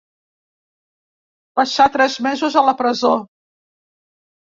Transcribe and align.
Passà 1.59 1.85
tres 1.97 2.15
mesos 2.27 2.57
a 2.61 2.65
la 2.69 2.73
presó. 2.79 3.13